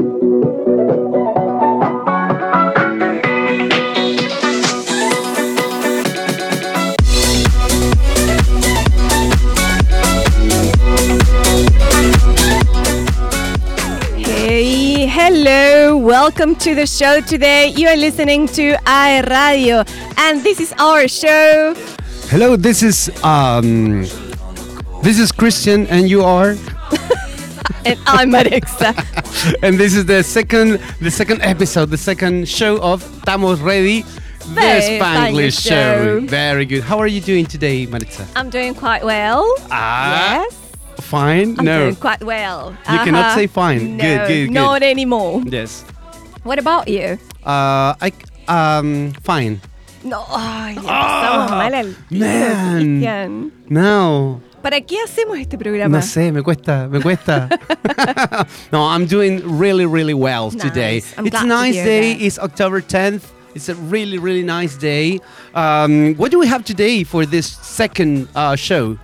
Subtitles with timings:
[0.00, 0.06] Hey,
[15.06, 17.68] hello, welcome to the show today.
[17.68, 19.84] You are listening to I Radio,
[20.16, 21.74] and this is our show.
[22.30, 24.06] Hello, this is um,
[25.02, 26.56] this is Christian, and you are,
[27.84, 28.94] And I'm Alexa.
[29.62, 34.54] and this is the second the second episode, the second show of Estamos Ready, the
[34.54, 36.20] Very Spanglish show.
[36.20, 36.26] show.
[36.26, 36.82] Very good.
[36.82, 38.26] How are you doing today, Maritza?
[38.36, 39.44] I'm doing quite well.
[39.70, 40.54] Ah, yes,
[41.00, 41.56] fine.
[41.58, 42.76] I'm no, doing quite well.
[42.90, 43.34] You cannot Uh-huh.
[43.36, 43.96] say fine.
[43.96, 44.50] No, Good, good, good.
[44.54, 45.42] not anymore.
[45.46, 45.84] yes.
[46.42, 47.18] What about you?
[47.44, 48.12] Uh, I
[48.48, 49.60] um fine.
[50.02, 53.52] No, ay, ya empezamos mal al man.
[53.68, 54.40] No.
[54.62, 55.98] ¿Para qué hacemos este programa?
[55.98, 57.48] No sé, me cuesta, me cuesta.
[58.72, 61.02] no, I'm doing really, really well today.
[61.16, 62.14] I'm it's a nice day.
[62.14, 62.22] that.
[62.22, 63.22] It's October 10th.
[63.54, 65.18] It's a really, really nice day.
[65.54, 68.98] Um, what do we have today for this second uh, show?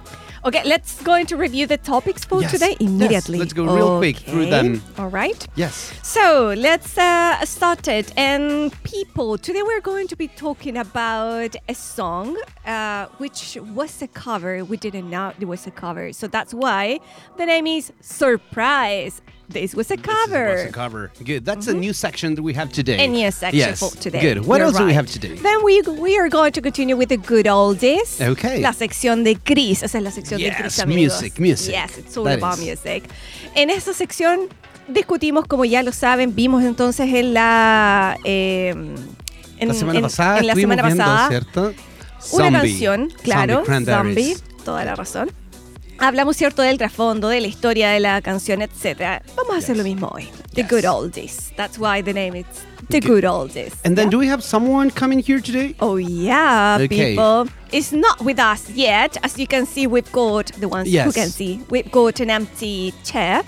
[0.47, 3.39] Okay, let's go into review the topics for Yes, today yes, immediately.
[3.41, 4.81] let's go real quick through them.
[4.97, 5.45] All right.
[5.57, 5.93] Yes.
[6.05, 8.13] So let's uh, start it.
[8.17, 14.07] And people, today we're going to be talking about a song uh, which was a
[14.07, 14.65] cover.
[14.65, 16.13] We didn't know it was a cover.
[16.13, 17.01] So that's why
[17.39, 19.23] the name is Surprise.
[19.49, 20.53] This was a This cover.
[20.53, 21.11] was a cover.
[21.25, 21.45] Good.
[21.45, 23.05] That's a new section that we have today.
[23.05, 23.79] A new section yes.
[23.79, 24.21] for today.
[24.21, 24.45] Good.
[24.47, 24.97] What You're else do we right.
[24.97, 25.35] have today?
[25.37, 28.21] Then we, we are going to continue with the good oldies.
[28.21, 28.61] Okay.
[28.61, 29.83] La sección de Chris.
[29.85, 31.13] Esa es la sección de Yes, Chris, amigos.
[31.23, 31.73] music, music.
[31.75, 32.65] Yes, it's all That about is.
[32.67, 33.05] music.
[33.55, 34.49] En esta sección
[34.89, 38.17] discutimos, como ya lo saben, vimos entonces en la...
[38.25, 38.71] eh,
[39.59, 41.61] en, la semana en- pasada en la semana viendo, pasada, ¿cierto?
[42.33, 42.53] una Zombie.
[42.71, 43.87] canción, claro, Zombie.
[43.95, 45.31] Zombie, toda la razón.
[45.99, 49.23] Hablamos, ¿cierto?, del trasfondo, de la historia de la canción, etc.
[49.35, 50.29] Vamos a hacer lo mismo hoy.
[50.55, 50.71] The Yes.
[50.71, 51.53] Good Oldies.
[51.57, 52.47] That's why the name is
[52.91, 53.23] The Good.
[53.23, 53.73] Good Oldies.
[53.85, 54.11] And then Yeah?
[54.11, 55.75] do we have someone coming here today?
[55.81, 57.15] Oh yeah, Okay.
[57.15, 57.47] people.
[57.73, 59.17] It's not with us yet.
[59.23, 61.61] As you can see, we've got the ones who can see.
[61.71, 63.43] We've got an empty chair,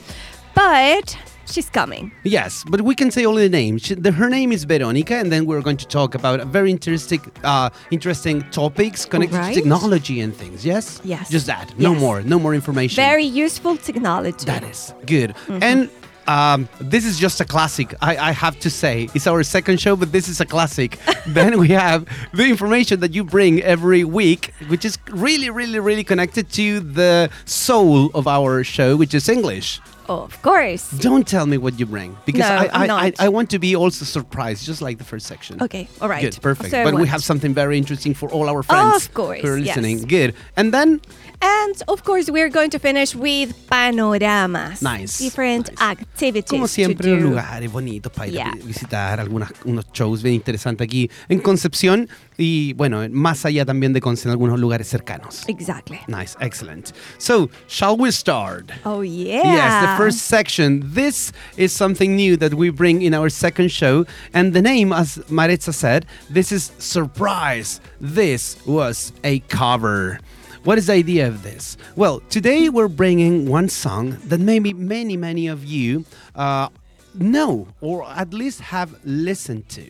[0.54, 1.16] but
[1.50, 2.12] she's coming.
[2.24, 3.78] Yes, but we can say only the name.
[3.78, 7.20] She, the, her name is Veronica, and then we're going to talk about very interesting,
[7.44, 9.54] uh, interesting topics connected Right.
[9.54, 10.64] to technology and things.
[10.64, 11.00] Yes.
[11.04, 11.28] Yes.
[11.30, 11.66] Just that.
[11.78, 12.00] No Yes.
[12.00, 12.22] more.
[12.22, 12.96] No more information.
[12.96, 14.44] Very useful technology.
[14.46, 15.30] That is good.
[15.46, 15.62] Mm-hmm.
[15.62, 15.90] And
[16.26, 17.94] um, this is just a classic.
[18.02, 20.98] I, I have to say, it's our second show, but this is a classic.
[21.26, 26.04] then we have the information that you bring every week, which is really, really, really
[26.04, 29.80] connected to the soul of our show, which is English.
[30.08, 30.90] Of course.
[30.98, 33.06] Don't tell me what you bring because No, I, I.
[33.08, 35.62] I, I want to be also surprised, just like the first section.
[35.62, 36.22] Okay, all right.
[36.22, 36.70] Good, perfect.
[36.70, 39.58] So but we have something very interesting for all our friends Of course, who are
[39.58, 39.76] yes.
[39.76, 40.06] listening.
[40.06, 40.34] Good.
[40.56, 41.00] And then
[41.40, 44.82] And of course, we're going to finish with panoramas.
[44.82, 45.80] Nice, Different nice.
[45.98, 46.50] activities.
[46.50, 47.28] Como siempre, to los do.
[47.30, 52.72] lugares bonitos para ir a visitar, algunas, unos shows bien interesantes aquí en Concepción y,
[52.74, 55.44] bueno, más allá también de Concepción, algunos lugares cercanos.
[55.48, 56.00] Exactly.
[56.08, 56.92] Nice, excellent.
[57.18, 58.72] So, shall we start?
[58.84, 59.42] Oh yeah.
[59.44, 60.80] Yes, the first section.
[60.84, 64.06] This is something new that we bring in our second show.
[64.32, 67.80] And the name, as Maritza said, this is Surprise.
[68.00, 70.20] This was a cover.
[70.62, 71.76] What is the idea of this?
[71.96, 76.04] Well, today we're bringing one song that maybe many, many of you
[76.36, 76.68] uh,
[77.14, 79.84] know or at least have listened to.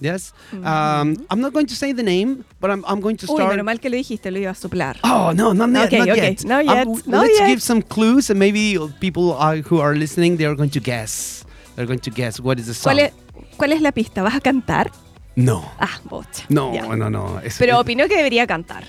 [0.00, 0.32] Yes?
[0.52, 3.50] Um, I'm not going to say the name, but I'm, I'm going to Uy, start.
[3.50, 4.96] menos mal que lo dijiste, lo iba a soplar.
[5.04, 5.86] Oh no, not yet.
[5.86, 6.30] Okay, not okay.
[6.30, 6.44] yet.
[6.44, 7.48] Um, yet, w- not let's yet.
[7.48, 11.44] give some clues, and maybe people are, who are listening, they are going to guess.
[11.76, 12.94] They're going to guess what is the song.
[12.94, 13.12] ¿Cuál es,
[13.56, 14.22] ¿Cuál es la pista?
[14.22, 14.90] ¿Vas a cantar?
[15.36, 16.26] No, Ah, bot.
[16.48, 16.82] no, Ya.
[16.96, 17.40] no, no.
[17.40, 18.84] Es- Pero opinó que debería cantar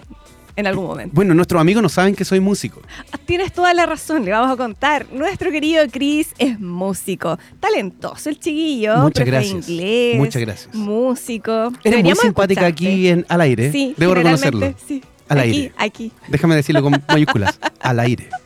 [0.55, 1.13] en algún momento.
[1.15, 2.81] bueno, nuestros amigos no saben que soy músico.
[3.11, 5.05] Ah, Tienes toda la razón, le vamos a contar.
[5.11, 9.69] Nuestro querido Chris es músico, talentoso el chiquillo, Muchas gracias.
[9.69, 10.75] inglés, Muchas gracias.
[10.75, 11.71] músico.
[11.83, 12.67] Eres muy simpática escucharte.
[12.87, 13.71] aquí en, al aire.
[13.71, 14.73] Sí, Debo reconocerlo.
[14.87, 15.01] Sí.
[15.27, 15.71] Al aquí, aire.
[15.77, 16.11] Aquí.
[16.27, 17.59] Déjame decirlo con mayúsculas.
[17.79, 18.29] al aire.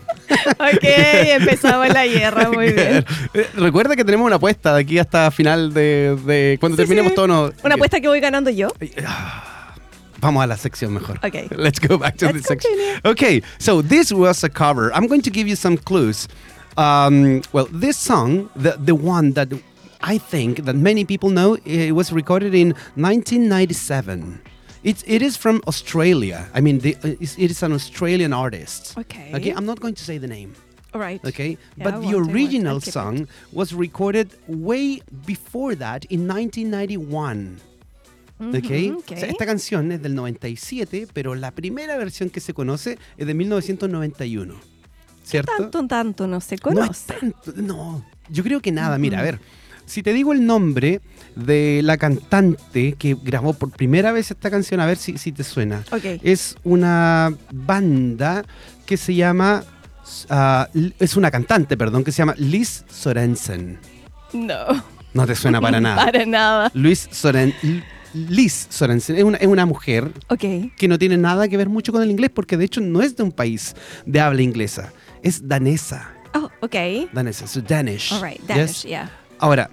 [0.59, 3.03] Ok, empezamos la guerra, muy bien.
[3.33, 7.11] Eh, Recuerda que tenemos una apuesta de aquí hasta final de, de cuando Sí, terminemos
[7.11, 7.15] sí.
[7.15, 7.27] todo.
[7.27, 8.67] No, Una apuesta que voy ganando yo.
[10.21, 11.17] Vamos a la sección mejor.
[11.23, 11.47] Okay.
[11.55, 12.71] Let's go back to Let's the section.
[12.71, 12.99] continue.
[13.05, 14.91] Okay, so this was a cover.
[14.93, 16.27] I'm going to give you some clues.
[16.77, 19.49] Um, well, this song, the the one that
[20.01, 24.39] I think that many people know, it was recorded in 1997.
[24.83, 26.47] It's it is from Australia.
[26.53, 28.97] I mean, the, uh, it's, an Australian artist.
[28.97, 29.31] Okay.
[29.35, 30.53] Okay, I'm not going to say the name.
[30.93, 31.19] All right.
[31.25, 32.31] Okay, Yeah, but the want, I want.
[32.33, 32.93] original I'll it.
[32.93, 37.59] song was recorded way before that in 1991.
[38.39, 38.89] Okay.
[38.91, 39.03] ok.
[39.11, 43.27] O sea, esta canción es del 97, pero la primera versión que se conoce es
[43.27, 44.55] de 1991.
[45.23, 45.51] ¿Cierto?
[45.57, 47.13] Tanto, tanto no se No conoce.
[47.13, 48.03] tanto, no.
[48.29, 49.39] Yo creo que nada, mira, a ver.
[49.85, 51.01] Si te digo el nombre
[51.35, 55.43] de la cantante que grabó por primera vez esta canción, a ver si, si te
[55.43, 55.83] suena.
[55.91, 56.19] Ok.
[56.23, 58.43] Es una banda
[58.85, 59.63] que se llama.
[60.29, 60.67] ah,
[60.99, 63.79] es una cantante, perdón, que se llama Liz Sorensen.
[64.33, 64.65] No.
[65.13, 66.05] No te suena para nada.
[66.05, 66.71] Para nada.
[66.75, 67.83] Luis Soren, L-
[68.13, 72.01] Liz Sorensen es una, es una mujer que no tiene nada que ver mucho con
[72.01, 73.75] el inglés porque de hecho no es de un país
[74.05, 74.91] de habla inglesa,
[75.21, 76.11] es danesa.
[76.33, 76.75] Oh, ok.
[77.13, 78.13] Danesa, so Danish.
[78.13, 78.39] All right.
[78.41, 78.47] Yes?
[78.47, 79.11] Danish, yeah.
[79.39, 79.69] Ahora,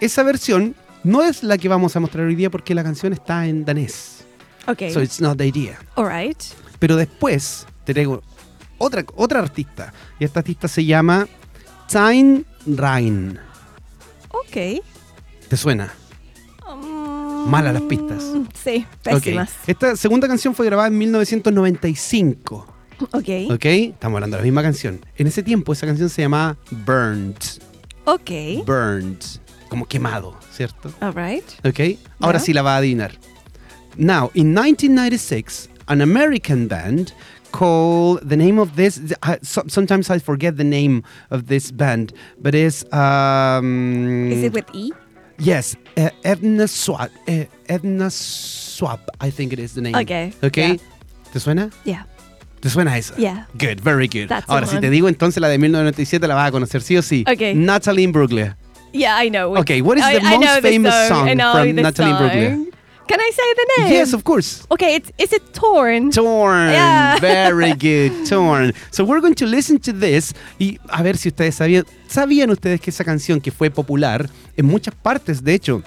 [0.00, 0.74] esa versión
[1.04, 4.24] no es la que vamos a mostrar hoy día porque la canción está en danés.
[4.66, 4.90] Ok.
[4.92, 5.78] So it's not the idea.
[5.96, 6.38] All right.
[6.78, 8.22] Pero después te traigo
[8.78, 9.92] otra, otra artista.
[10.18, 11.28] Y esta artista se llama
[11.90, 13.38] Tyne Ryan.
[14.30, 14.82] Ok.
[15.48, 15.92] ¿Te suena?
[17.46, 18.24] Malas las pistas.
[18.62, 19.50] Sí, pésimas.
[19.66, 22.66] Esta segunda canción fue grabada en 1995.
[23.12, 23.28] Ok.
[23.50, 23.64] ¿Ok?
[23.64, 25.04] Estamos hablando de la misma canción.
[25.16, 27.36] En ese tiempo esa canción se llamaba Burned.
[28.04, 28.64] Ok.
[28.66, 29.18] Burned.
[29.68, 30.92] Como quemado, ¿cierto?
[31.00, 31.44] All right.
[31.64, 31.98] ¿Ok?
[32.20, 32.44] Ahora Ya.
[32.44, 33.12] sí la va a adivinar.
[33.96, 37.12] Now, in 1996, an American band
[37.52, 39.00] called the name of this.
[39.42, 44.30] So- sometimes I forget the name of this band, but it's um.
[44.30, 44.90] Is it with E?
[45.40, 47.10] Yes, uh, Edna Swap.
[47.26, 49.94] Uh, Edna Swap, I think it is the name.
[49.96, 50.68] Okay, Okay.
[50.72, 51.32] yeah.
[51.32, 51.70] ¿Te suena?
[51.84, 52.06] Yeah.
[52.60, 53.14] ¿Te suena esa?
[53.16, 53.46] Yeah.
[53.56, 54.28] Good, very good.
[54.28, 54.80] That's Ahora, si one.
[54.82, 57.24] te digo entonces la de 1997 la vas a conocer sí o sí.
[57.26, 57.54] Okay.
[57.54, 58.56] Natalie Imbruglia.
[58.92, 59.56] Yeah, I know.
[59.56, 62.66] Okay, what is I, the most famous song know from Natalie Imbruglia?
[63.10, 63.92] Can I say the name?
[63.92, 64.64] Yes, of course.
[64.70, 66.12] Okay, it's is it torn?
[66.12, 66.70] Torn.
[66.70, 67.18] Yeah.
[67.20, 68.24] Very good.
[68.24, 68.72] Torn.
[68.92, 71.84] So we're going to listen to this y a ver si ustedes sabían.
[72.06, 75.82] ¿Sabían ustedes que esa canción que fue popular en muchas partes, de hecho,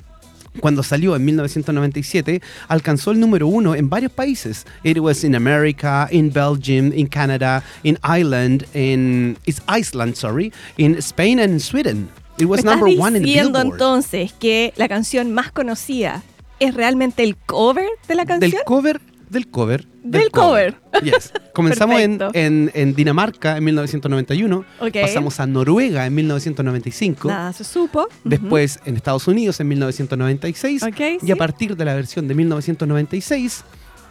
[0.59, 4.65] cuando salió en 1997, alcanzó el número uno en varios países.
[4.83, 10.97] It was in America, in Belgium, in Canada, in Ireland, in it's Iceland, sorry, in
[10.97, 12.09] Spain and in Sweden.
[12.37, 13.65] It was ¿Me estás number one in Billboard.
[13.65, 16.21] entonces que la canción más conocida
[16.63, 18.51] es realmente el cover de la canción?
[18.51, 19.87] Del cover, del cover.
[20.03, 20.75] Del cover.
[21.03, 21.31] Yes.
[21.53, 24.65] Comenzamos en, en, en Dinamarca en 1991.
[24.79, 24.91] Ok.
[25.01, 27.29] Pasamos a Noruega en 1995.
[27.29, 28.07] Nada se supo.
[28.23, 30.83] Después en Estados Unidos en 1996.
[30.83, 31.31] Ok, y sí.
[31.31, 33.63] a partir de la versión de 1996,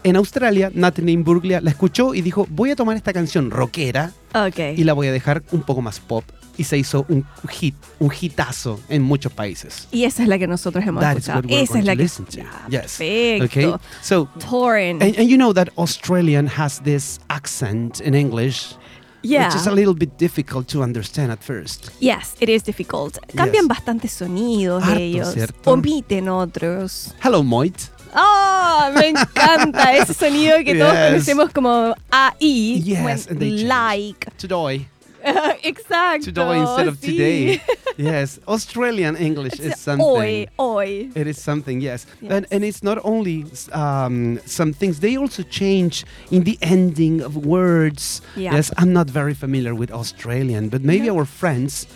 [0.04, 4.46] en Australia, Natalie Imbruglia la escuchó y dijo: Voy a tomar esta canción rockera Ujú.
[4.48, 4.58] Ok.
[4.76, 6.24] y la voy a dejar un poco más pop.
[6.62, 9.88] Y se hizo un hit, un hitazo en muchos países.
[9.90, 11.48] Y esa es la que nosotros hemos That escuchado.
[11.48, 12.02] Esa es la que.
[12.04, 12.36] listen to.
[12.68, 12.98] Ya, Yes.
[12.98, 13.44] Perfecto.
[13.46, 13.74] Okay.
[14.00, 15.02] So Torn.
[15.02, 18.76] And, and you know that Australian has this accent in English,
[19.22, 19.46] yeah.
[19.48, 21.90] which is a little bit difficult to understand at first.
[22.00, 23.18] Yes, it is difficult.
[23.34, 23.68] Cambian Yes.
[23.68, 25.32] bastantes sonidos Harto, ellos.
[25.34, 25.72] ¿cierto?
[25.72, 27.12] Omiten otros.
[27.24, 27.74] Hello, Moit.
[28.14, 28.90] ¡Oh!
[28.94, 31.10] Me encanta ese sonido que todos Yes.
[31.10, 32.82] conocemos como AI.
[32.84, 34.30] Yes, like.
[34.36, 34.86] Today.
[35.64, 36.24] Exacto.
[36.24, 37.06] Today instead of sí.
[37.10, 37.62] today.
[37.96, 38.40] yes.
[38.48, 40.04] Australian English is something.
[40.06, 41.10] Hoy, hoy.
[41.14, 42.06] It is something, yes.
[42.20, 42.32] Yes.
[42.32, 47.36] And, and it's not only um, some things, they also change in the ending of
[47.46, 48.20] words.
[48.36, 48.54] Yeah.
[48.54, 51.12] Yes, I'm not very familiar with Australian, but maybe Yeah.
[51.12, 51.86] our friends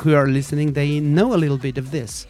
[0.00, 2.26] who are listening, they know a little bit of this.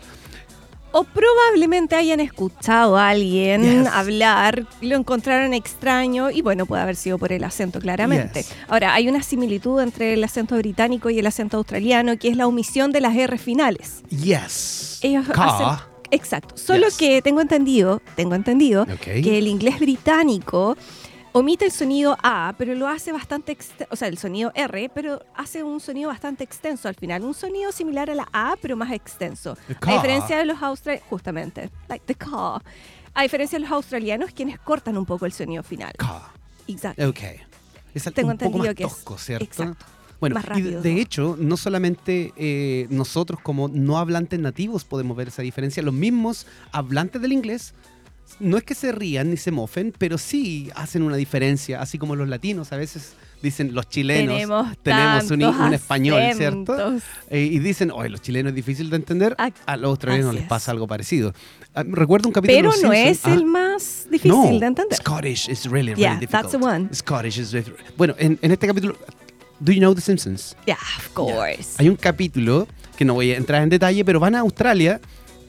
[0.96, 3.88] O probablemente hayan escuchado a alguien Yes.
[3.88, 8.42] hablar, lo encontraron extraño y bueno, puede haber sido por el acento claramente.
[8.44, 8.54] Yes.
[8.68, 12.46] Ahora, hay una similitud entre el acento británico y el acento australiano que es la
[12.46, 14.02] omisión de las R finales.
[14.08, 15.00] Yes.
[15.02, 15.66] Ellos hacen...
[16.12, 16.56] Exacto.
[16.56, 16.96] Solo Yes.
[16.96, 20.76] que tengo entendido, tengo entendido que el inglés británico
[21.36, 23.58] omite el sonido A, pero lo hace bastante,
[23.90, 27.72] o sea, el sonido R, pero hace un sonido bastante extenso al final, un sonido
[27.72, 29.56] similar a la A, pero más extenso.
[29.80, 32.62] A diferencia de los australianos, justamente, like the ka.
[33.14, 35.92] A diferencia de los australianos, quienes cortan un poco el sonido final.
[35.98, 36.32] Ka.
[36.68, 37.08] Exacto.
[37.08, 37.18] Ok.
[37.94, 39.44] Es Tengo un poco entendido más que es- tosco, ¿cierto?
[39.44, 39.86] exacto.
[40.20, 45.42] Bueno, y de hecho, no solamente eh, nosotros como no hablantes nativos podemos ver esa
[45.42, 47.74] diferencia, los mismos hablantes del inglés
[48.40, 52.16] no es que se rían ni se mofen, pero sí hacen una diferencia, así como
[52.16, 53.12] los latinos a veces
[53.42, 56.72] dicen los chilenos Tenemos, tenemos un, un español, ¿cierto?
[56.72, 57.02] acentos.
[57.30, 60.44] Eh, y dicen, oye, los chilenos es difícil de entender, Ah, a los australianos les
[60.44, 60.48] es.
[60.48, 61.34] pasa algo parecido.
[61.74, 64.66] Ah, recuerdo un capítulo Pero de no Simpson- es ah, el más difícil no, de
[64.66, 64.96] entender.
[64.98, 66.42] Scottish is really, really Yeah, difficult.
[66.42, 66.88] that's the one.
[66.94, 68.96] Scottish is very- Bueno, en, en este capítulo,
[69.60, 70.56] ¿do you know The Simpsons?
[70.66, 71.74] Yeah, of course.
[71.78, 72.66] Hay un capítulo
[72.96, 75.00] que no voy a entrar en detalle, pero van a Australia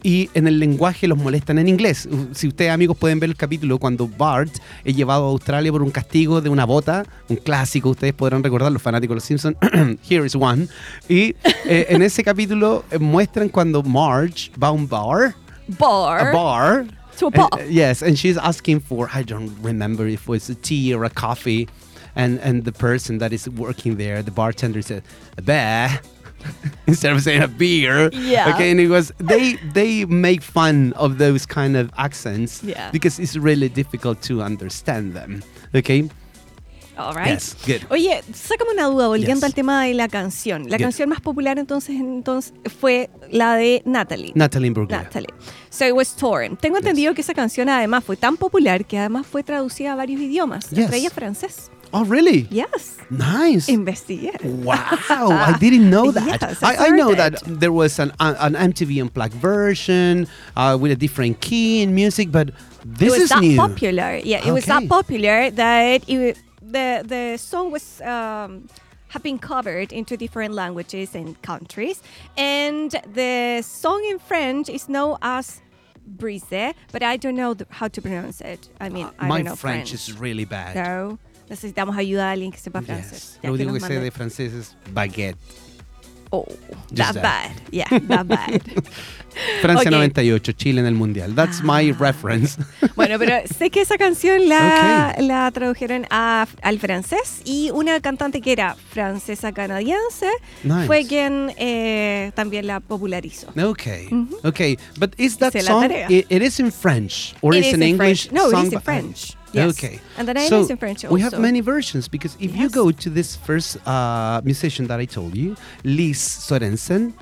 [0.05, 2.07] y en el lenguaje los molestan en inglés.
[2.33, 4.51] Si ustedes, amigos, pueden ver el capítulo cuando Bart
[4.83, 8.71] es llevado a Australia por un castigo de una bota, un clásico, ustedes podrán recordar,
[8.71, 9.57] los fanáticos de los Simpsons,
[10.07, 10.67] Here is one.
[11.09, 11.35] Y
[11.65, 15.33] eh, en ese capítulo eh, muestran cuando Marge va a un bar,
[15.79, 16.27] Bar.
[16.27, 16.85] a bar.
[17.17, 17.65] To a and- bar.
[17.67, 21.09] yes, and she's asking for, I don't remember if it was a tea or a
[21.09, 21.67] coffee.
[22.17, 25.03] And, and the person that is working there, the bartender said,
[25.37, 25.99] a bear.
[26.87, 28.09] instead of saying a beer.
[28.13, 28.53] Yeah.
[28.53, 32.89] Okay, and it was they they make fun of those kind of accents Yeah.
[32.91, 35.41] because it's really difficult to understand them.
[35.73, 36.09] Okay.
[36.97, 37.27] All right.
[37.33, 37.81] Yes, good.
[37.89, 39.43] Oye, sácame una duda volviendo Yes.
[39.43, 40.69] al tema de la canción.
[40.69, 40.83] La Good.
[40.85, 44.31] canción más popular entonces, entonces fue la de Natalie.
[44.33, 45.01] Natalie Imbruglia.
[45.03, 45.27] Natalie.
[45.69, 46.55] So it was torn.
[46.55, 50.21] Tengo entendido que esa canción además fue tan popular que además fue traducida a varios
[50.21, 50.85] idiomas, Yes.
[50.85, 51.69] entre ellas francés.
[51.95, 52.45] Oh, really?
[52.51, 52.97] Yes.
[53.09, 53.69] Nice.
[53.69, 54.33] Investigué.
[54.43, 54.75] Wow,
[55.49, 56.41] I didn't know that.
[56.41, 60.77] Yes, I I, I know heard that there was an an MTV Unplugged version uh,
[60.81, 62.51] with a different key in music, but
[62.83, 63.55] this it was is that new.
[63.55, 64.19] popular.
[64.31, 68.67] Yeah, it was that popular that it, the the song was um,
[69.13, 72.01] have been covered into different languages and countries,
[72.35, 75.61] and the song in French is known as
[76.05, 78.67] brise, but I don't know the, how to pronounce it.
[78.81, 80.73] I mean, I Uh, My know My French is really bad.
[80.75, 81.17] So,
[81.49, 83.11] necesitamos ayuda a alguien que sepa francés.
[83.11, 83.39] Yes.
[83.43, 85.37] Lo que único nos que sé de francés es baguette.
[86.31, 86.45] Oh,
[86.93, 87.21] that, that.
[87.23, 87.51] bad.
[87.71, 88.61] Yeah, that bad.
[89.61, 89.95] Francia Ok.
[89.95, 91.35] 98, Chile en el Mundial.
[91.35, 91.95] That's my Ah.
[91.99, 92.57] reference.
[92.95, 98.41] Bueno, pero sé que esa canción la, la tradujeron a- al francés y una cantante
[98.41, 100.27] que era francesa canadiense
[100.63, 100.87] Nice.
[100.87, 103.47] fue quien eh, también la popularizó.
[103.55, 104.07] Okay.
[104.43, 104.77] Okay.
[104.97, 106.07] But is that la song tarea.
[106.09, 108.31] i- it is in French or It is an in English French.
[108.33, 109.37] No, it is in French.
[109.55, 109.77] Yes.
[109.77, 109.99] Okay.
[110.17, 111.13] And the name so is in French also.
[111.15, 115.05] We have many versions because if you go to this first uh, musician that I
[115.05, 117.13] told you, Lise Sorensen,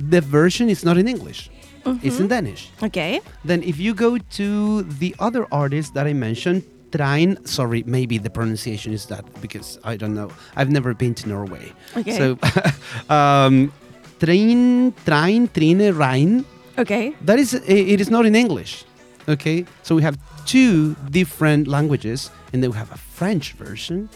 [0.00, 1.48] the version is not in English.
[1.48, 2.22] It's Mm-hmm.
[2.22, 2.62] in Danish.
[2.82, 3.20] Ok.
[3.44, 8.30] Then if you go to the other artist that I mentioned, Train, sorry, maybe the
[8.30, 10.30] pronunciation is that because I don't know.
[10.56, 11.72] I've never been to Norway.
[11.96, 12.16] Okay.
[12.18, 12.38] So
[13.14, 13.70] um
[14.18, 16.44] Train, Train, Trine, Rhein,
[16.78, 17.14] Ok.
[17.22, 18.84] that is it is not in English.
[19.28, 19.64] Okay?
[19.82, 24.08] So we have two different languages and then we have a French version.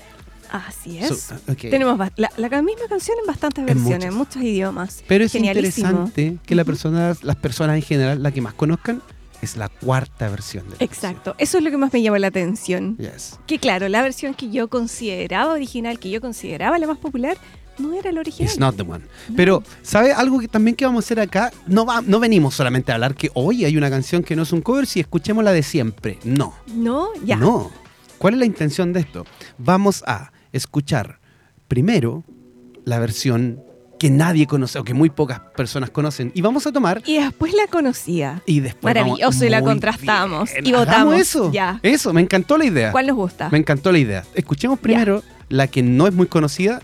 [0.51, 1.31] Así So, es.
[1.31, 1.71] uh, okay.
[1.71, 5.05] Tenemos la, la misma canción en bastantes En versiones, en muchos idiomas.
[5.07, 9.01] Pero es interesante que la persona, las personas en general, la que más conozcan,
[9.43, 11.35] es la cuarta versión de la Exacto.
[11.39, 12.97] Eso es lo que más me llamó la atención.
[12.97, 13.13] canción.
[13.15, 13.39] Yes.
[13.47, 17.39] Que claro, la versión que yo consideraba original, que yo consideraba la más popular,
[17.79, 18.49] no era la original.
[18.51, 19.05] It's not the one.
[19.37, 21.51] Pero, ¿sabe algo que también que vamos a hacer acá?
[21.67, 24.53] No, va, no venimos solamente a hablar que hoy hay una canción que no es
[24.53, 26.19] un cover si escuchemos la de siempre.
[26.25, 26.55] No.
[26.75, 27.37] No, ya.
[27.37, 27.71] No.
[28.19, 29.25] ¿Cuál es la intención de esto?
[29.59, 31.21] Vamos a escuchar
[31.69, 32.25] primero
[32.85, 33.63] la versión
[33.99, 37.53] que nadie conoce o que muy pocas personas conocen y vamos a tomar Y después
[37.53, 38.43] la conocía.
[38.47, 40.67] y después Maravilloso, y la contrastamos, bien.
[40.67, 41.15] y votamos.
[41.17, 41.53] eso.
[41.53, 41.79] Ya.
[41.83, 42.93] Eso, me encantó la idea.
[42.93, 43.51] ¿Cuál nos gusta?
[43.51, 44.25] Me encantó la idea.
[44.35, 46.81] Escuchemos primero la que no es muy conocida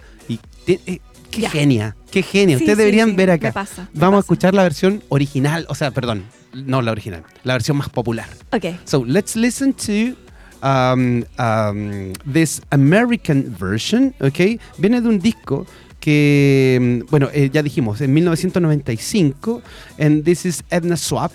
[0.66, 1.50] eh, qué Ya.
[1.50, 2.56] genia, qué genia.
[2.58, 3.52] Sí, Ustedes sí, deberían sí, ver me acá.
[3.52, 7.52] pasa, me Vamos a escuchar la versión original, o sea, perdón, no la original, la
[7.54, 8.26] versión más popular.
[8.52, 8.64] Ok.
[8.85, 10.16] So let's listen to
[10.66, 14.58] um, um, this American version, ¿ok?
[14.78, 15.66] Viene de un disco
[16.00, 19.62] que, mm, bueno, eh, ya dijimos, en 1995,
[19.99, 21.32] and this is Edna Swap,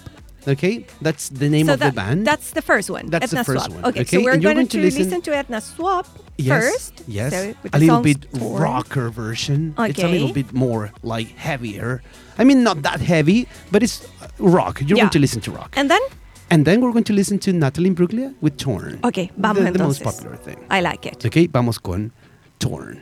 [0.47, 0.85] ¿ok?
[1.01, 2.25] That's the name so of that- the band.
[2.25, 3.09] That's the first one.
[3.09, 3.75] That's the first Swap.
[3.83, 4.19] one, Okay, okay?
[4.19, 6.07] so we're going, to listen- listen, to Edna Swap
[6.37, 7.03] Yes, first.
[7.07, 8.61] yes, So a little bit Torn.
[8.61, 9.73] rocker version.
[9.77, 12.01] It's a little bit more like heavier.
[12.39, 14.81] I mean, not that heavy, but it's uh, rock.
[14.81, 15.03] You're Yeah.
[15.03, 16.01] going to listen to rock, And then,
[16.49, 18.99] and then we're going to listen to Natalie Imbruglia with Torn.
[19.03, 20.57] ok, vamos the, the most popular thing.
[20.69, 21.25] I like it.
[21.25, 22.11] Ok, vamos con
[22.59, 23.01] Torn.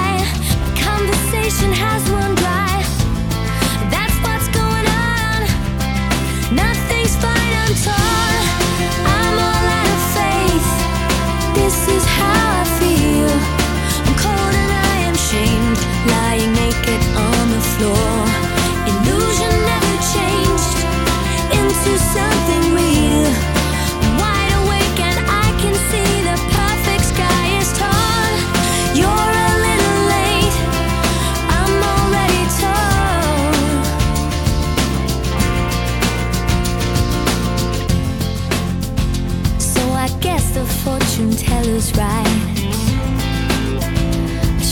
[1.51, 2.30] My conversation has run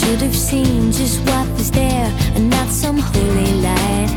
[0.10, 4.10] I should have seen just what was there and not some holy light.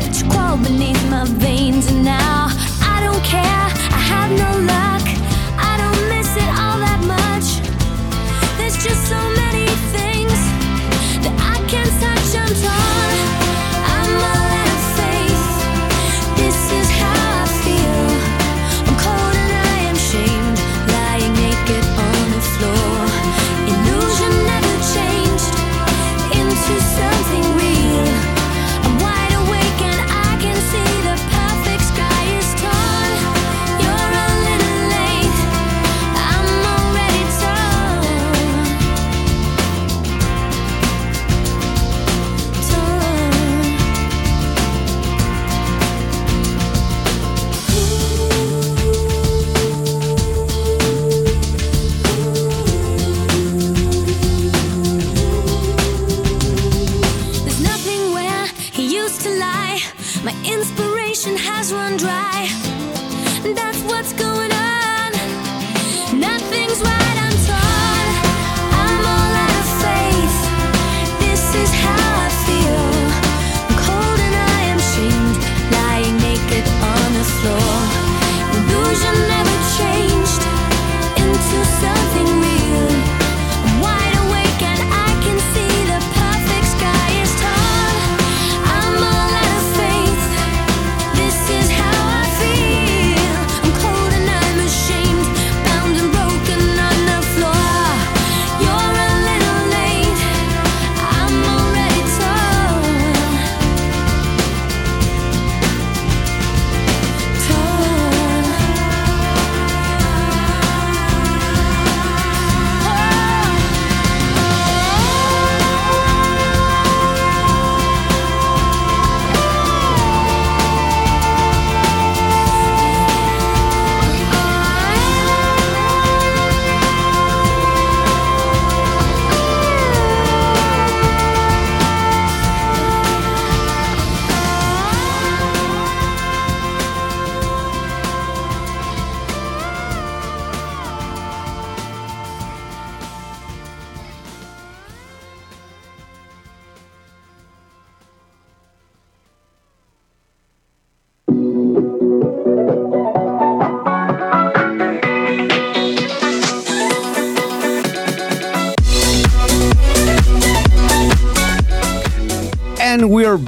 [0.00, 2.46] But you crawl beneath my veins and now
[2.80, 3.42] I don't care.
[3.42, 4.87] I have no luck.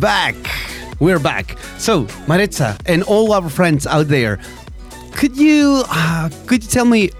[0.00, 0.34] Back.
[0.98, 1.58] We're back.
[1.78, 4.38] So, Maritza and all our friends out there,
[5.12, 7.10] could you uh, could you tell me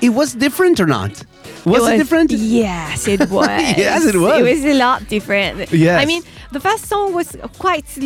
[0.00, 1.24] it was different or not?
[1.64, 2.30] Was it, different?
[2.30, 3.48] Yes, it was.
[3.48, 4.38] Yes, it was.
[4.40, 5.70] It was a lot different.
[5.72, 6.00] Yes.
[6.00, 6.22] I mean,
[6.52, 8.04] the first song was quite slow.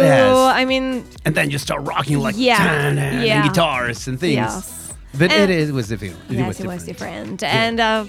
[0.00, 0.36] Yes.
[0.36, 3.46] I mean, And then you start rocking like Yeah, tan and yeah.
[3.46, 4.36] guitars and things.
[4.36, 4.94] yes.
[5.18, 6.16] But it, And- is, was different.
[6.30, 7.40] It yes, was it was different.
[7.40, 7.42] different.
[7.42, 8.04] And uh,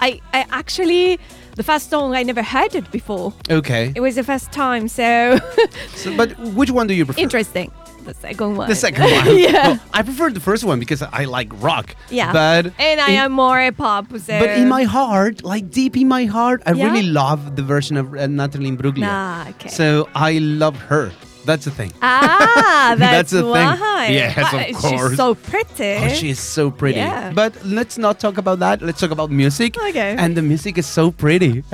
[0.00, 1.18] I, I actually,
[1.56, 3.32] the first song I never heard it before.
[3.50, 3.92] Okay.
[3.94, 5.38] It was the first time, so
[5.94, 7.20] So, but which one do you prefer?
[7.20, 7.70] interesting.
[8.04, 8.68] The second one.
[8.68, 9.38] The second one.
[9.46, 9.52] yeah.
[9.68, 11.94] Well, I prefer the first one because I like rock.
[12.10, 12.32] yeah.
[12.32, 14.06] But and I in- am more a pop.
[14.10, 16.86] So But in my heart, like deep in my heart, I Yeah?
[16.90, 19.06] really love the version of uh, Natalie Imbruglia.
[19.06, 19.68] Nah, okay.
[19.68, 21.12] So I love her.
[21.44, 21.92] That's the thing.
[22.00, 23.50] Ah, That's that's, the thing.
[23.50, 24.08] why.
[24.10, 25.10] Yes, of Ah, course.
[25.10, 26.04] She's so pretty.
[26.04, 26.98] Oh, she is so pretty.
[27.00, 27.32] Yeah.
[27.34, 28.80] But let's not talk about that.
[28.80, 29.76] Let's talk about music.
[29.88, 30.14] Okay.
[30.18, 31.64] And the music is so pretty.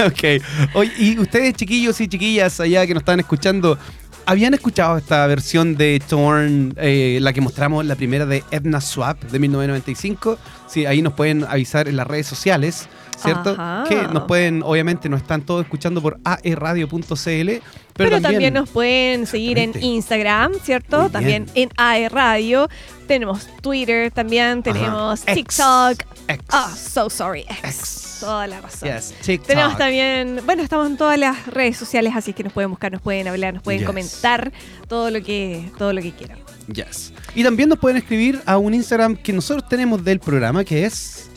[0.00, 0.40] ok.
[0.74, 3.78] Oye, y ustedes, chiquillos y chiquillas allá que nos están escuchando,
[4.24, 9.22] ¿habían escuchado esta versión de Torn, eh, la que mostramos, la primera de Edna Swap
[9.24, 10.38] de 1995?
[10.66, 12.88] Sí, ahí nos pueden avisar en las redes sociales.
[13.18, 13.52] ¿Cierto?
[13.58, 13.84] Ajá.
[13.88, 17.06] Que nos pueden, obviamente, nos están todos escuchando por aeradio.cl.
[17.06, 17.62] Pero,
[17.94, 19.72] Pero, también, nos pueden seguir en.
[19.82, 21.08] Instagram, ¿cierto?
[21.08, 22.68] También en AE Radio.
[23.06, 25.34] Tenemos Twitter también, tenemos X.
[25.34, 26.02] TikTok.
[26.28, 26.44] X.
[26.50, 27.58] Ah, so sorry, X.
[27.64, 28.16] X.
[28.20, 28.90] Toda la razón.
[28.90, 29.46] Yes, TikTok.
[29.46, 33.00] Tenemos también, bueno, estamos en todas las redes sociales, así que nos pueden buscar, nos
[33.00, 33.86] pueden hablar, nos pueden Yes.
[33.86, 34.52] comentar
[34.88, 36.38] todo lo que, todo lo que quieran.
[36.72, 37.12] Yes.
[37.34, 41.28] Y también nos pueden escribir a un Instagram que nosotros tenemos del programa que es.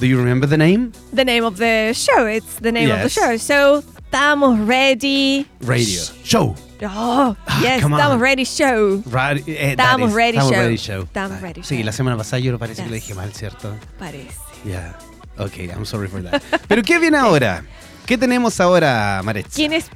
[0.00, 0.90] Do you remember the name?
[1.14, 3.12] The name of the show, it's the name of the Yes.
[3.14, 3.38] show.
[3.38, 5.46] So, estamos ready.
[5.60, 6.54] Radio Show.
[6.82, 8.20] Oh, yes, come estamos on.
[8.20, 9.02] ready show.
[9.10, 10.62] Ra- eh, Estamos is- ready estamos show.
[10.62, 11.02] ready show.
[11.04, 11.84] Estamos Ah, ready Sí, show.
[11.86, 13.04] la semana pasada yo parece que lo Yes.
[13.04, 13.74] dije mal, ¿cierto?
[13.98, 14.36] Parece.
[14.64, 14.98] Yeah.
[15.38, 16.42] Ok, I'm sorry for that.
[16.68, 17.64] Pero ¿qué viene ahora?
[18.04, 19.54] ¿Qué tenemos ahora, Maretz?
[19.54, 19.86] Quienes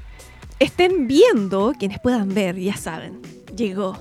[0.58, 3.20] estén viendo, quienes puedan ver, ya saben,
[3.54, 3.98] llegó.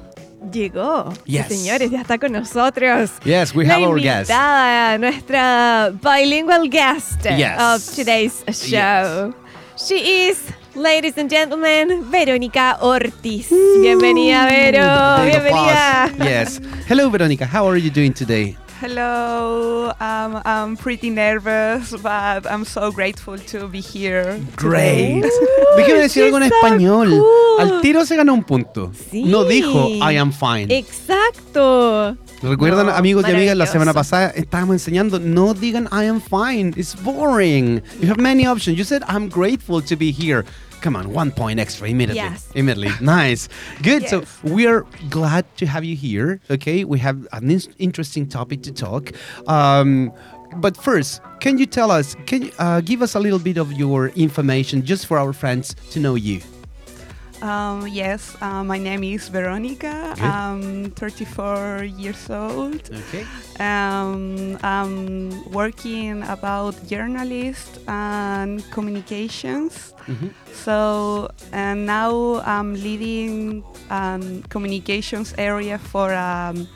[0.52, 1.12] Llegó.
[1.26, 1.48] Sí, Yes.
[1.48, 3.12] señores, ya está con nosotros.
[3.26, 4.30] Yes, we la have our guest.
[5.00, 7.60] nuestra bilingual guest Yes.
[7.62, 9.34] of today's show.
[9.78, 10.38] She is,
[10.76, 13.50] ladies and gentlemen, Verónica Ortiz.
[13.82, 15.26] Bienvenida, Vero.
[15.26, 16.10] Bienvenida.
[16.20, 16.62] Yes.
[16.88, 17.46] Hello, Veronica.
[17.46, 18.56] How are you doing today?
[18.82, 24.40] Hello, um, I'm pretty nervous, but I'm so grateful to be here.
[24.56, 25.26] Great.
[25.76, 27.10] Déjeme decir algo en español.
[27.10, 27.60] cool.
[27.60, 28.94] Al tiro se ganó un punto.
[29.12, 29.26] Sí.
[29.26, 30.72] No dijo I am fine.
[30.72, 32.16] Exacto.
[32.42, 36.74] ¿Recuerdan, No, amigos y amigas, la semana pasada estábamos enseñando, no digan I am fine,
[36.78, 37.82] it's boring.
[38.02, 38.78] You have many options.
[38.78, 40.46] You said I'm grateful to be here.
[40.82, 42.22] Come on, one point extra immediately.
[42.22, 42.50] Yes.
[42.56, 42.92] Immediately.
[43.06, 43.50] nice.
[43.82, 44.08] Good.
[44.08, 46.40] So we are glad to have you here.
[46.50, 46.84] Okay.
[46.84, 49.12] We have an in- interesting topic to talk.
[49.48, 50.12] Um,
[50.58, 53.72] but first, can you tell us, can you uh, give us a little bit of
[53.74, 56.42] your information just for our friends to know you?
[57.42, 60.12] Um, yes, uh, my name is Veronica.
[60.16, 60.24] Good.
[60.26, 62.82] I'm 34 years old.
[62.92, 63.26] Okay.
[63.62, 69.94] Um, I'm working about journalist and communications.
[70.08, 70.34] Mhm.
[70.52, 76.68] So and now I'm leading um, communications area for um,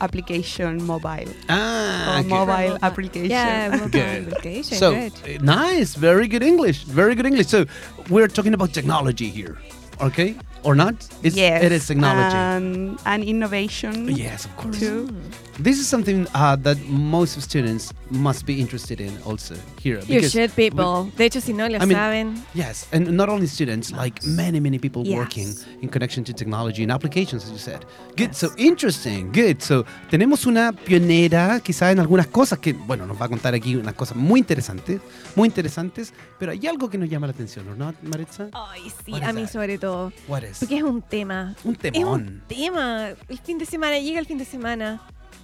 [0.00, 2.28] application mobile Ah, okay.
[2.28, 3.30] mobile application.
[3.30, 4.28] Yeah, mobile Good.
[4.30, 4.78] application.
[4.78, 5.42] So good.
[5.42, 7.48] nice, very good English, very good English.
[7.50, 7.66] So
[8.08, 9.58] we're talking about technology here,
[10.02, 10.94] okay, or not?
[11.22, 12.36] It's, yes, it is technology.
[12.36, 14.78] Um, and, and innovation yes, of course.
[14.78, 15.08] too.
[15.08, 15.51] Mm.
[15.58, 20.00] This is something uh, that most students must be interested in also here.
[20.08, 21.10] You should, people.
[21.16, 22.42] De hecho, si no lo I mean, saben.
[22.54, 25.18] Yes, and not only students, like many, many people Yes.
[25.18, 27.84] working in connection to technology and applications, as you said.
[28.16, 28.38] Good, Yes.
[28.38, 29.60] so interesting, good.
[29.60, 33.76] So, tenemos una pionera, quizá en algunas cosas que, bueno, nos va a contar aquí
[33.76, 35.00] unas cosas muy interesantes,
[35.36, 38.48] muy interesantes, pero hay algo que nos llama la atención, ¿no, Maritza?
[38.52, 39.50] Ay, sí, a mí that?
[39.52, 40.12] sobre todo.
[40.28, 40.58] What is?
[40.60, 41.54] Porque es un tema.
[41.62, 42.22] Un Es temón.
[42.22, 43.08] un tema.
[43.28, 45.00] El fin de semana, llega el fin de semana.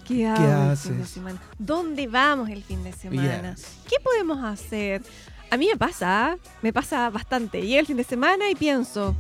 [0.08, 1.10] ¿Qué hago el fin de haces?
[1.10, 1.40] semana?
[1.58, 3.54] ¿Dónde vamos el fin de semana?
[3.54, 3.66] Yes.
[3.88, 5.02] ¿Qué podemos hacer?
[5.50, 7.62] A mí me pasa, me pasa bastante.
[7.62, 9.14] Llega el fin de semana y pienso,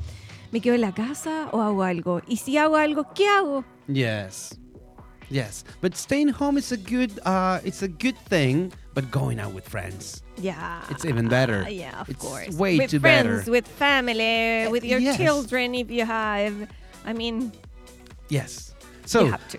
[0.52, 2.20] ¿me quedo en la casa o hago algo?
[2.26, 3.64] Y si hago algo, ¿qué hago?
[3.86, 4.58] Yes.
[5.30, 9.52] Yes, but staying home is a good uh it's a good thing, but going out
[9.52, 10.22] with friends.
[10.40, 10.80] Yeah.
[10.88, 11.64] It's even better.
[11.66, 12.56] Ah, yeah, of It's course.
[12.56, 13.50] way with too friends, better.
[13.50, 15.18] with family, with your yes.
[15.18, 16.54] children if you have.
[17.04, 17.52] I mean,
[18.30, 18.72] Yes.
[18.80, 19.58] you So, have to.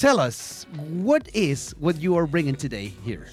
[0.00, 3.28] Tell us what is what you are bringing today here?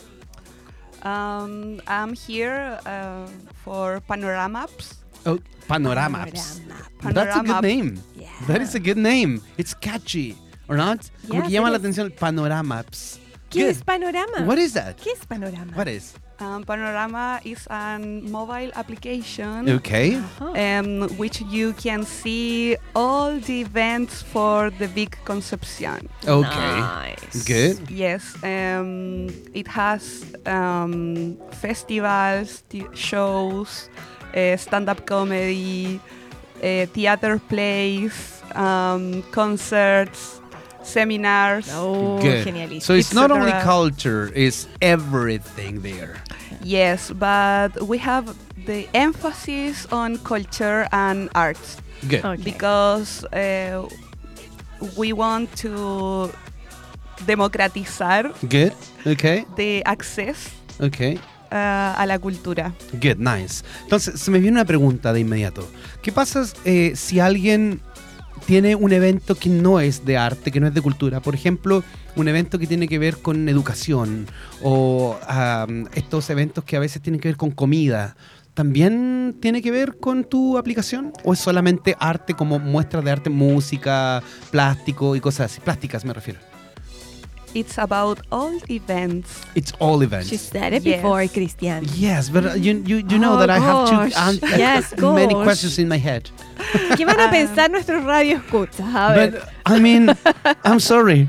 [1.04, 3.28] Um, I'm here uh,
[3.64, 4.96] for Panoramaps.
[5.26, 6.60] Oh, Panoramaps.
[7.00, 7.14] Panorama.
[7.14, 8.04] That's a good name.
[8.16, 8.28] Yeah.
[8.48, 9.42] That is a good name.
[9.58, 10.36] It's catchy,
[10.68, 11.10] or not?
[11.30, 13.20] Como que llama la atención Panoramaps.
[13.50, 13.70] ¿Qué Good.
[13.70, 14.46] es panorama?
[14.46, 14.96] What is that?
[14.98, 15.74] ¿Qué es panorama?
[15.76, 16.14] What is?
[16.40, 20.18] Um, Panorama is a mobile application Okay.
[20.40, 20.54] Ajá.
[20.80, 26.08] um, which you can see all the events for the big Concepcion.
[26.28, 26.80] Okay.
[26.80, 27.44] Nice.
[27.44, 27.90] Good.
[27.90, 33.90] Yes, um, it has um, festivals, t- shows,
[34.36, 36.00] uh, stand-up comedy,
[36.62, 40.40] uh, theater plays, um, concerts,
[40.88, 41.68] seminars.
[41.74, 42.48] Oh, Good.
[42.48, 42.82] genialísimo.
[42.84, 46.16] So it's not only culture, it's everything there.
[46.64, 48.34] Yes, but we have
[48.66, 52.24] the emphasis on culture and arts Good.
[52.26, 52.44] Okay.
[52.44, 53.88] because uh,
[54.98, 56.32] we want to
[57.26, 58.74] democratizar Good.
[59.06, 59.46] Okay.
[59.56, 61.18] the access Okay.
[61.52, 62.72] ah, a la cultura.
[63.02, 63.64] Good, nice.
[63.84, 65.68] Entonces, se me viene una pregunta de inmediato.
[66.04, 67.82] ¿Qué pasa eh, si alguien
[68.46, 71.20] tiene un evento que no es de arte, que no es de cultura?
[71.22, 71.84] Por ejemplo,
[72.16, 74.28] un evento que tiene que ver con educación
[74.62, 78.16] o am, estos eventos que a veces tienen que ver con comida.
[78.54, 81.14] ¿También tiene que ver con tu aplicación?
[81.24, 85.62] ¿O es solamente arte como muestras de arte, música, plástico y cosas así?
[85.62, 86.40] Plásticas me refiero.
[87.58, 89.42] It's about all events.
[89.56, 90.30] It's all events.
[90.30, 90.96] She said it Yes.
[90.98, 91.86] before, Christian.
[91.96, 95.44] Yes, but uh, you, you, you know Oh, that I have to Yes, many gosh.
[95.44, 96.30] questions in my head.
[96.98, 98.86] ¿Qué van a pensar nuestros radio escuchas?
[98.96, 99.32] A ver.
[99.32, 100.10] But I mean,
[100.64, 101.28] I'm sorry.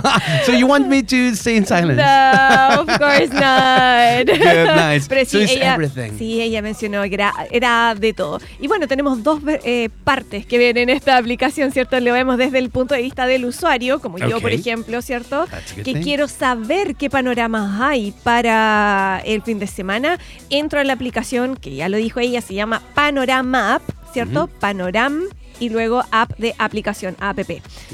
[0.44, 1.96] so you want me to stay in silence?
[1.98, 4.26] No, of course not.
[4.26, 5.08] Good, nice.
[5.08, 6.18] Pero So sí, it's ella, everything.
[6.18, 8.40] sí, ella mencionó que era, era de todo.
[8.60, 11.98] Y bueno, tenemos dos eh, partes que ven en esta aplicación, ¿cierto?
[12.00, 14.42] Lo vemos desde el punto de vista del usuario, como yo, Ok.
[14.42, 15.46] por ejemplo, ¿cierto?
[15.76, 16.02] Que thing.
[16.02, 20.18] quiero saber qué panoramas hay para el fin de semana.
[20.50, 24.44] Entro a la aplicación, que ya lo dijo ella, se llama Panorama App, ¿cierto?
[24.44, 24.52] Ujú.
[24.60, 25.22] Panoram
[25.60, 27.38] y luego app de aplicación, app.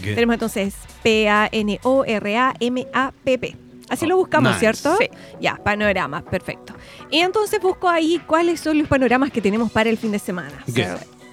[0.02, 3.57] Tenemos entonces P-A-N-O-R-A-M-A-P-P.
[3.88, 4.61] Así Oh, lo buscamos, nice.
[4.61, 4.96] ¿cierto?
[4.98, 5.09] Sí.
[5.40, 6.74] Ya, panorama, perfecto.
[7.11, 10.64] Y entonces busco ahí cuáles son los panoramas que tenemos para el fin de semana.
[10.66, 10.83] So,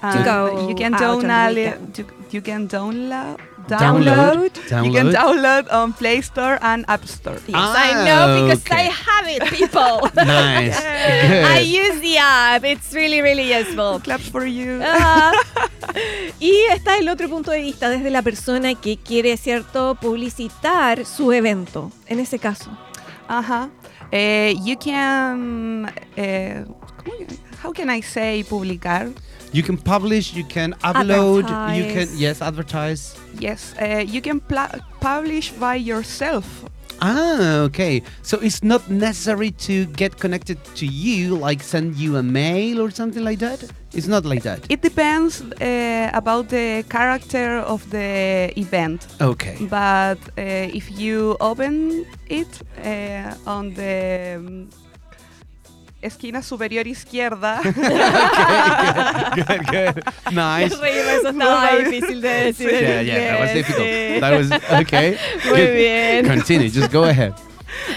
[0.03, 4.49] Um, go you can download you, you can download Download.
[4.69, 4.85] Download.
[4.85, 5.71] You can Download.
[5.71, 7.39] on Play Store and App Store.
[7.47, 8.87] Yes, Ah, I know because okay.
[8.87, 10.09] I have it, people.
[10.15, 10.77] Nice.
[11.57, 12.63] I use the app.
[12.65, 13.99] It's really, really useful.
[14.03, 14.79] Clap for you.
[14.83, 15.31] Ah.
[16.39, 21.31] y está el otro punto de vista desde la persona que quiere, ¿cierto?, publicitar su
[21.31, 21.91] evento.
[22.07, 22.69] En ese caso.
[23.29, 23.69] Uh-huh.
[24.11, 25.91] Eh, you can.
[26.17, 26.65] eh,
[26.97, 29.09] ¿cómo que- how can I say publicar?
[29.53, 33.15] You can publish, you can upload, you can yes, advertise.
[33.39, 34.41] Yes, eh, you can
[34.99, 36.65] publish by yourself.
[37.01, 38.01] Ah, okay.
[38.21, 42.89] So it's not necessary to get connected to you, like send you a mail or
[42.89, 43.63] something like that.
[43.93, 44.59] It's not like that.
[44.69, 49.05] It depends eh, about the character of the event.
[49.21, 49.57] Okay.
[49.69, 54.69] But uh, if you open it uh, on the um,
[56.03, 57.61] esquina superior izquierda,
[59.35, 60.03] good, good.
[60.31, 60.73] Nice.
[60.73, 62.69] Eso estaba difícil de decir.
[62.69, 63.87] Yeah, yeah, that was difficult.
[63.87, 64.19] sí.
[64.19, 65.17] That was okay.
[65.49, 65.73] Muy Good.
[65.75, 66.27] bien.
[66.27, 66.69] Continue.
[66.69, 67.33] Just go ahead.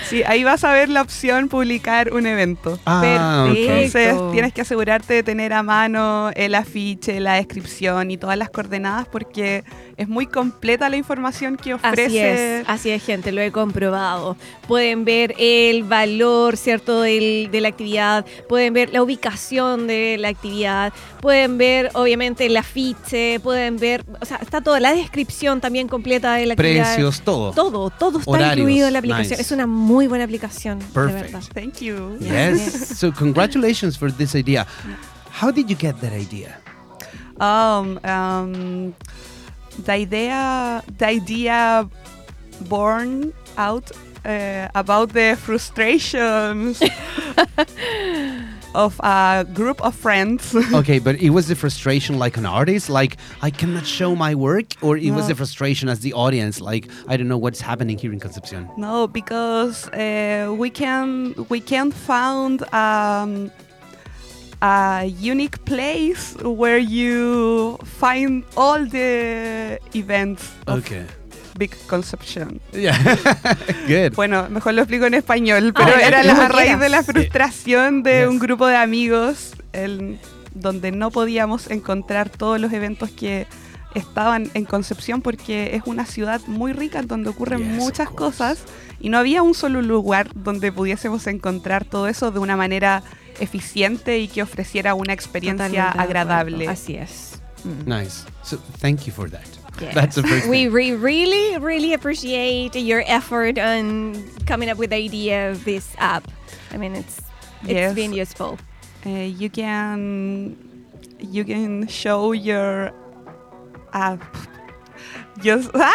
[0.09, 2.79] sí, ahí vas a ver la opción publicar un evento.
[2.87, 3.66] Ah, okay.
[3.66, 3.99] Perfecto.
[3.99, 8.51] Entonces tienes que asegurarte de tener a mano el afiche, la descripción y todas las
[8.51, 9.64] coordenadas porque
[9.96, 12.61] es muy completa la información que Así ofrece.
[12.61, 14.37] es, así es, gente, lo he comprobado.
[14.68, 20.28] Pueden ver el valor, ¿cierto?, del- de la actividad, pueden ver la ubicación de la
[20.28, 25.88] actividad, pueden ver, obviamente, el afiche, pueden ver, o sea, está toda la descripción también
[25.88, 26.85] completa de la actividad.
[26.94, 27.52] Precios, todo.
[27.52, 29.30] Todo, todo está Horarios, incluido en la aplicación.
[29.30, 29.40] nice.
[29.42, 31.32] Es una muy buena aplicación, de Perfect.
[31.32, 31.42] verdad.
[31.54, 32.18] Thank you.
[32.20, 32.98] Yes.
[32.98, 34.66] so congratulations for this idea.
[35.40, 36.61] How did you get that idea?
[37.40, 38.92] Um, um,
[39.85, 41.89] the idea, the idea
[42.69, 43.91] born out
[44.25, 46.83] uh, about the frustrations
[48.75, 50.55] of a group of friends.
[50.75, 54.67] Okay, but it was the frustration like an artist, like I cannot show my work,
[54.83, 58.12] or it was the frustration as the audience, like I don't know what's happening here
[58.12, 58.69] in Concepcion.
[58.77, 63.51] no, because uh, we can we can found um,
[64.61, 71.05] a unique place where you find all the events Okay.
[71.59, 72.61] Big Conception.
[72.73, 72.97] Yeah.
[73.88, 74.14] Good.
[74.14, 78.03] Bueno, mejor lo explico en español, pero Ah, era la- a raíz de la frustración
[78.03, 78.29] de Yes.
[78.29, 80.19] un grupo de amigos el-
[80.55, 83.47] donde no podíamos encontrar todos los eventos que
[83.96, 88.59] estaban en Concepción porque es una ciudad muy rica donde ocurren Yes, muchas cosas
[89.00, 93.02] y no había un solo lugar donde pudiésemos encontrar todo eso de una manera
[93.40, 96.68] eficiente y que ofreciera una experiencia Totalmente agradable.
[96.68, 97.40] Así es.
[97.64, 97.88] Mm.
[97.88, 98.24] Nice.
[98.42, 99.44] So thank you for that.
[99.80, 99.94] Yes.
[99.94, 100.72] That's we thing.
[100.72, 104.14] re- really, really appreciate your effort on
[104.46, 106.24] coming up with the idea of this app.
[106.72, 107.18] I mean, it's
[107.62, 107.94] it's Yes.
[107.94, 108.56] been useful.
[109.04, 110.56] Uh, you can
[111.20, 112.92] you can show your
[115.42, 115.90] Just ah!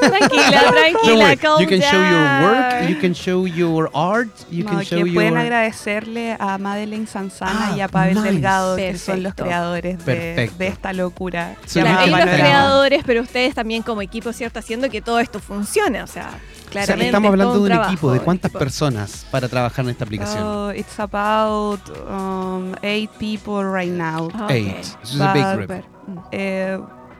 [0.00, 1.36] Tranquila, Don't tranquila, worry.
[1.36, 2.70] calm You can show your work.
[2.70, 2.88] down.
[2.88, 4.28] You can show your art.
[4.50, 5.38] You No, can que show pueden your.
[5.38, 8.30] agradecerle a Madeleine Sanzana Ah, y a Pavel nice.
[8.30, 9.44] Delgado, que son los Perfecto.
[9.44, 10.56] creadores de, Perfecto.
[10.58, 11.56] de esta locura.
[11.66, 14.60] So Claro, we ellos can- los creadores, pero ustedes también como equipo, ¿cierto?
[14.60, 16.00] Haciendo que todo esto funcione.
[16.02, 17.06] O sea, O sea, claramente.
[17.06, 18.12] estamos es hablando de un trabajo, equipo.
[18.12, 18.58] ¿De cuántas equipo.
[18.60, 20.42] personas para trabajar en esta aplicación?
[20.44, 24.30] Oh, it's about um, eight people right now.
[24.34, 24.76] Ah, Eight.
[25.02, 25.84] This is a big group.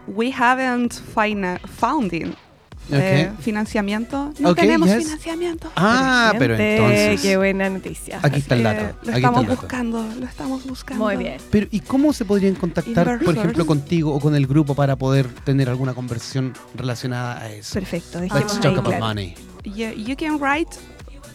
[0.07, 2.35] We haven't fina- founding
[2.91, 3.41] eh, Ok.
[3.43, 4.33] financiamiento.
[4.41, 5.05] No Ok, tenemos yes.
[5.05, 5.71] financiamiento.
[5.77, 7.21] Ah, pero entonces.
[7.23, 8.19] Qué buena noticia.
[8.23, 8.83] Aquí está el Eh, dato.
[9.05, 11.05] lo aquí estamos buscando, lo estamos buscando.
[11.05, 11.37] Muy bien.
[11.53, 13.39] Pero, ¿y cómo se podrían contactar, por Inversors.
[13.39, 17.75] ejemplo, contigo o con el grupo para poder tener alguna conversación relacionada a eso?
[17.75, 18.21] Perfecto.
[18.21, 18.99] Let's talk about claro.
[19.07, 19.35] money.
[19.65, 20.77] You, you can write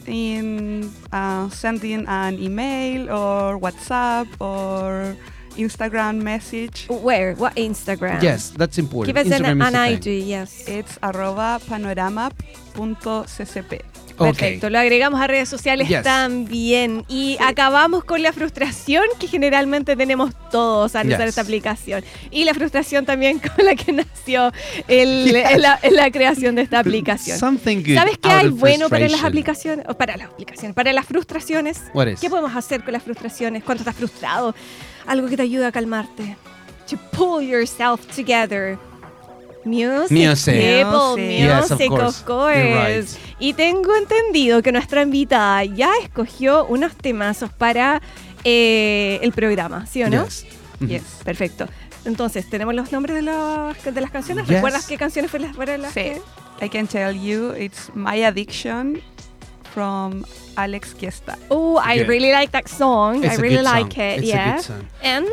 [0.06, 5.16] in uh, sending an email or WhatsApp or
[5.58, 6.88] Instagram message.
[6.90, 7.36] Where?
[7.36, 8.22] What Instagram?
[8.24, 9.16] Yes, that's important.
[9.16, 10.68] Give us an, Instagram is an the ID, yes.
[10.68, 13.82] It's arroba panoramap.ccp.
[14.26, 16.04] Perfecto, lo agregamos a redes sociales Yes.
[16.04, 17.04] también.
[17.08, 21.30] Y acabamos con la frustración que generalmente tenemos todos al usar Yes.
[21.30, 22.04] esta aplicación.
[22.32, 24.52] Y la frustración también con la que nació
[24.88, 27.38] el- en la, en la creación de esta aplicación.
[27.38, 29.86] ¿Sabes qué hay bueno para las aplicaciones?
[29.90, 31.82] O para las aplicaciones, para las frustraciones.
[32.20, 34.56] ¿Qué podemos hacer con las frustraciones cuando estás frustrado?
[35.06, 36.36] Algo que te ayude a calmarte.
[36.90, 38.78] To pull yourself together.
[39.68, 40.12] Music.
[40.12, 40.54] Music.
[40.56, 41.40] people, Music.
[41.40, 42.04] Yes, of course.
[42.04, 42.56] of course.
[42.58, 43.08] Right.
[43.40, 48.02] Y tengo entendido que nuestra invitada ya escogió unos temazos para
[48.44, 50.24] eh, el programa, ¿sí o no?
[50.26, 50.46] Yes.
[50.80, 51.04] Yes.
[51.24, 51.68] Perfecto.
[52.06, 54.46] Entonces, ¿tenemos los nombres de, las- de las canciones?
[54.46, 54.56] Yes.
[54.56, 56.02] ¿Recuerdas qué canciones fueron las, fueron las Sí.
[56.02, 56.22] que...?
[56.60, 59.00] I can tell you it's My Addiction
[59.76, 60.24] from
[60.56, 61.38] Alex Kiesta.
[61.50, 62.08] Oh, I Good.
[62.08, 63.24] really like that song.
[63.24, 64.04] It's I a really good like song.
[64.04, 64.18] it.
[64.20, 64.54] It's a yeah.
[64.56, 64.88] good song.
[65.04, 65.28] And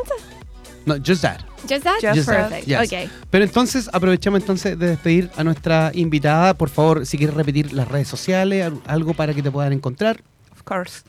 [0.84, 1.42] No, just that.
[1.68, 2.00] Just that?
[2.00, 2.66] Just Just that, Perfect.
[2.68, 2.86] yes.
[2.86, 3.10] Okay.
[3.30, 6.54] Pero entonces aprovechamos entonces de despedir a nuestra invitada.
[6.54, 10.22] Por favor, si quieres repetir las redes sociales, al- algo para que te puedan encontrar.
[10.52, 11.02] Of course.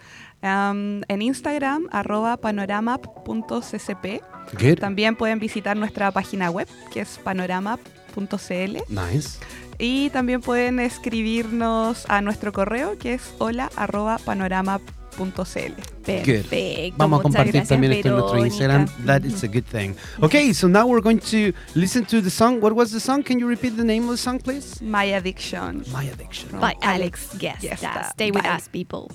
[0.44, 4.22] Um, en Instagram, arroba panoramap.ccp.
[4.60, 4.80] Good.
[4.80, 8.78] También pueden visitar nuestra página web, que es panoramap.cl.
[8.90, 9.40] Nice.
[9.80, 14.94] Y también pueden escribirnos a nuestro correo, que es hola arroba panorama.cl.
[15.16, 16.96] Perfecto.
[16.98, 18.88] Vamos a compartir gracias, también esto en nuestro Instagram.
[19.06, 19.96] That is a good thing.
[20.22, 22.60] Okay, so now we're going to listen to the song.
[22.62, 23.24] What was the song?
[23.24, 24.82] Can you repeat the name of the song, please?
[24.82, 25.84] My Addiction.
[25.92, 26.50] My Addiction.
[26.50, 27.62] from By Alex Guest.
[27.62, 28.12] Guesta.
[28.14, 28.50] Stay with Bye.
[28.50, 29.10] us, people.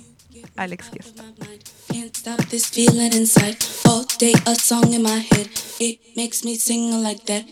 [0.56, 1.24] Alex Kiesta.
[1.92, 3.56] Can't stop this feeling inside.
[3.86, 5.48] All day a song in my head.
[5.80, 7.44] It makes me sing like that.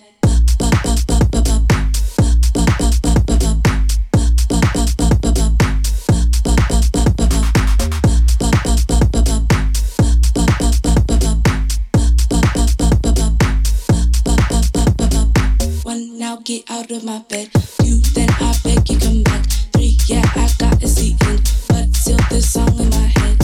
[16.49, 17.51] Get out of my bed.
[17.53, 19.45] Two then I beg you come back.
[19.75, 21.37] Three yeah I got a seat in,
[21.69, 23.38] but still this song in my head.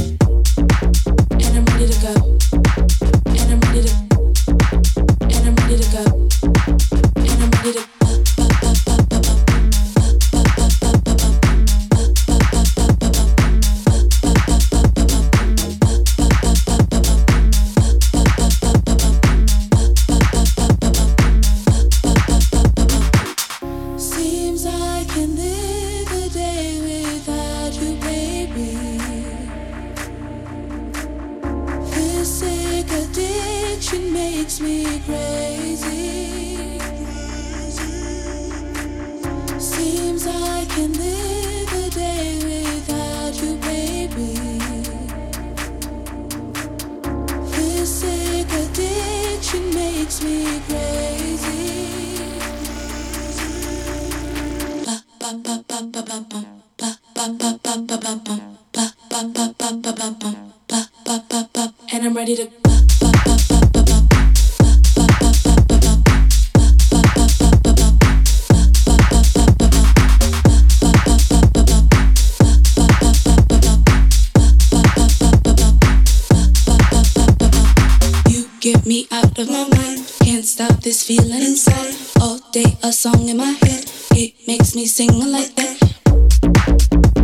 [80.94, 81.94] This feeling inside.
[82.20, 83.90] All day a song in my head.
[84.12, 85.76] It makes me sing like that.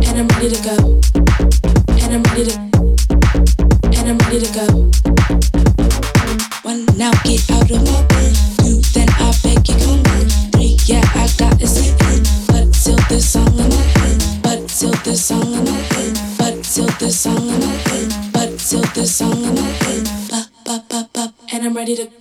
[0.07, 0.77] And I'm ready to go.
[2.01, 2.55] And I'm ready to.
[3.95, 4.67] And I'm ready to go.
[6.63, 8.33] One now get out of my bed.
[8.59, 10.27] Two then I beg you come in.
[10.51, 11.67] Three yeah I got a
[12.11, 12.23] in.
[12.51, 14.19] But still this song in my head.
[14.43, 16.19] But still this song in my head.
[16.37, 18.33] But still this song in my head.
[18.33, 20.11] But still this song in my head.
[21.53, 22.20] And I'm ready to.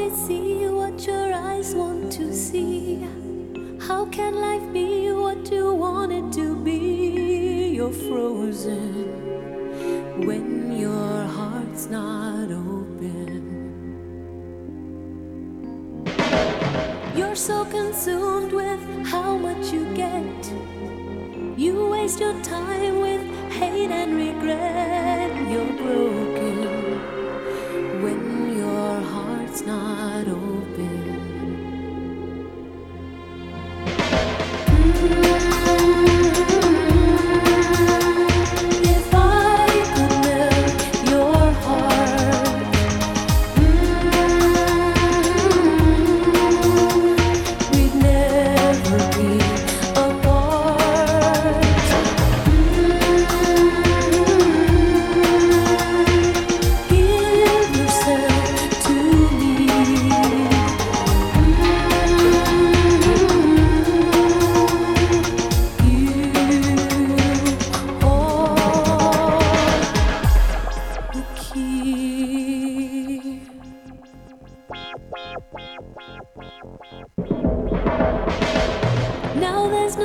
[0.00, 3.06] only see what your eyes want to see.
[3.86, 7.74] How can life be what you want it to be?
[7.76, 9.06] You're frozen
[10.26, 13.42] when your heart's not open.
[17.16, 20.52] You're so consumed with how much you get.
[21.58, 23.22] You waste your time with
[23.52, 25.30] hate and regret.
[25.50, 26.29] You're broken.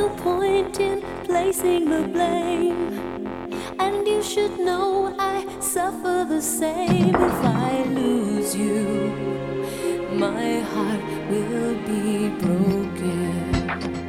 [0.09, 2.99] Point in placing the blame.
[3.79, 8.85] And you should know I suffer the same if I lose you.
[10.13, 14.04] My heart will be broken.